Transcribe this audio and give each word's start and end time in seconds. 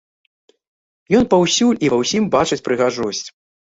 Ён 1.19 1.23
паўсюль 1.35 1.81
і 1.85 1.91
ва 1.95 2.03
ўсім 2.05 2.23
бачыць 2.37 2.63
прыгажосць. 2.69 3.25